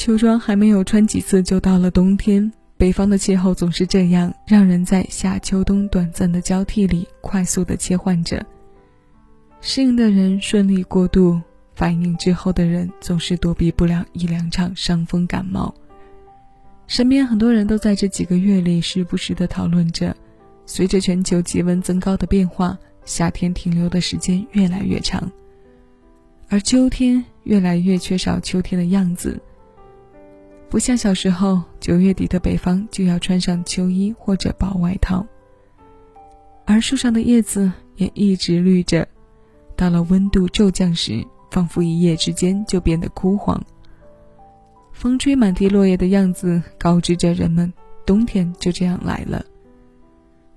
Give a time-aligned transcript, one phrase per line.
[0.00, 2.50] 秋装还没有穿几次，就到了冬天。
[2.78, 8.42] 北方的气候总是这样，让人在夏秋冬短暂的交替里快速的切换着。
[9.60, 11.38] 适应的人顺利过渡，
[11.74, 15.74] 反应之后的人总是躲避不了一两场伤风感冒。
[16.86, 20.16] 身边很多人都在这几个月里时不时的讨论着，
[20.64, 25.30] 随着全球气温增高的变化，夏天停留的时间越来越长，
[26.48, 29.38] 而秋天越来越缺少秋天的样子。
[30.70, 35.26] 不像小时候，九月底的北方就要穿上秋衣或者薄外套，
[36.64, 39.06] 而树上的叶子也一直绿着，
[39.74, 43.60] 到了温度骤降时，仿佛一夜之间就变得枯黄。
[44.92, 47.72] 风吹满地落叶的样子，告知着人们，
[48.06, 49.44] 冬天就这样来了。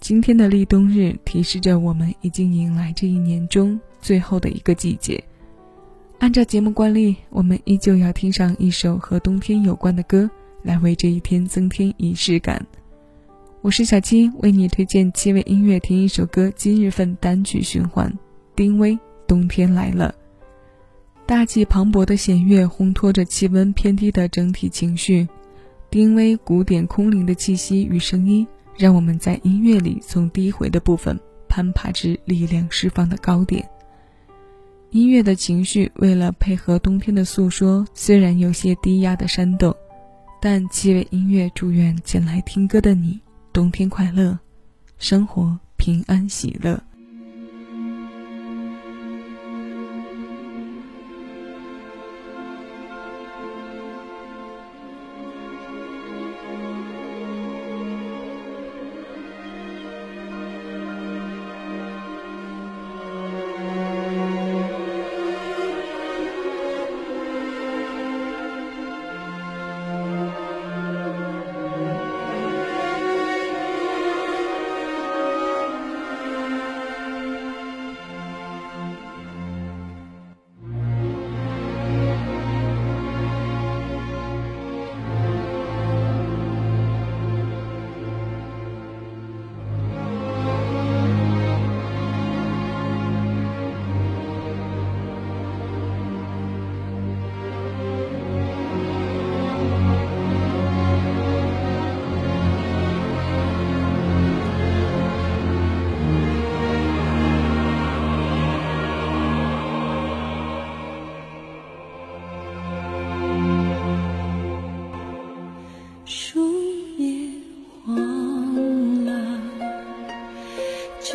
[0.00, 5.22] 今天的立冬日，提示着我们已经迎来这一年中最后的一个季节。
[6.18, 10.28] 按照节目惯例，我们依旧要听上一首和冬天有关的歌，
[10.64, 12.66] 来为这一天增添仪式感。
[13.62, 18.12] 我是小七，为你推荐七位音乐听一首歌今日份单曲循环。
[18.56, 18.94] 丁薇
[19.28, 20.12] 《冬天来了》，
[21.24, 25.28] 大气磅礴的弦乐烘托着气温偏低的整体情绪。
[25.88, 28.44] 丁薇古典空灵的气息与声音，
[28.76, 33.68] 让我们在音乐里从低回的部分攀爬至力量释放的高点。
[34.90, 39.74] 音乐的情绪为了配合冬天的诉说，虽然有些低压的煽动，
[40.40, 43.20] 但七位音乐祝愿前来听歌的你
[43.52, 44.38] 冬天快乐，
[44.98, 46.82] 生活平安喜乐。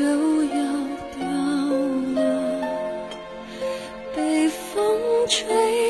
[0.04, 0.58] 就要
[1.18, 1.24] 掉
[2.14, 2.20] 了，
[4.14, 5.00] 被风
[5.30, 5.83] 吹。